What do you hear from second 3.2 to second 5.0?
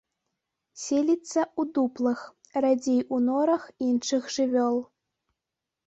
норах іншых жывёл.